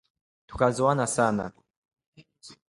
[0.47, 1.45] Tukazoeana sana